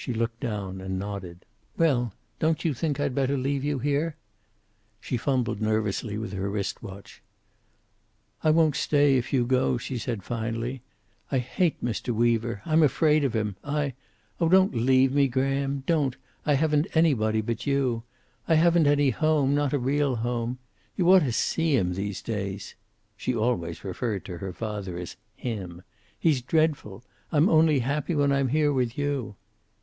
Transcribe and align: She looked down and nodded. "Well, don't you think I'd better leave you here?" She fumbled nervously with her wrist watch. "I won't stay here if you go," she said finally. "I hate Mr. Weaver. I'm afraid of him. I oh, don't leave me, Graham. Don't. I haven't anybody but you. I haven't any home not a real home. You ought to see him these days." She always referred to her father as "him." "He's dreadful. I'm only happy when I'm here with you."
She 0.00 0.14
looked 0.14 0.40
down 0.40 0.80
and 0.80 0.98
nodded. 0.98 1.44
"Well, 1.76 2.14
don't 2.38 2.64
you 2.64 2.72
think 2.72 2.98
I'd 2.98 3.14
better 3.14 3.36
leave 3.36 3.62
you 3.62 3.80
here?" 3.80 4.16
She 4.98 5.18
fumbled 5.18 5.60
nervously 5.60 6.16
with 6.16 6.32
her 6.32 6.48
wrist 6.48 6.82
watch. 6.82 7.20
"I 8.42 8.50
won't 8.50 8.76
stay 8.76 9.10
here 9.10 9.18
if 9.18 9.30
you 9.30 9.44
go," 9.44 9.76
she 9.76 9.98
said 9.98 10.22
finally. 10.22 10.80
"I 11.30 11.36
hate 11.38 11.84
Mr. 11.84 12.14
Weaver. 12.14 12.62
I'm 12.64 12.82
afraid 12.82 13.24
of 13.24 13.34
him. 13.36 13.56
I 13.62 13.92
oh, 14.40 14.48
don't 14.48 14.74
leave 14.74 15.12
me, 15.12 15.28
Graham. 15.28 15.82
Don't. 15.86 16.16
I 16.46 16.54
haven't 16.54 16.86
anybody 16.96 17.42
but 17.42 17.66
you. 17.66 18.02
I 18.48 18.54
haven't 18.54 18.86
any 18.86 19.10
home 19.10 19.54
not 19.54 19.74
a 19.74 19.78
real 19.78 20.16
home. 20.16 20.56
You 20.96 21.12
ought 21.12 21.18
to 21.24 21.32
see 21.32 21.76
him 21.76 21.92
these 21.92 22.22
days." 22.22 22.74
She 23.18 23.34
always 23.34 23.84
referred 23.84 24.24
to 24.24 24.38
her 24.38 24.54
father 24.54 24.96
as 24.96 25.16
"him." 25.36 25.82
"He's 26.18 26.40
dreadful. 26.40 27.04
I'm 27.30 27.50
only 27.50 27.80
happy 27.80 28.14
when 28.14 28.32
I'm 28.32 28.48
here 28.48 28.72
with 28.72 28.96
you." 28.96 29.36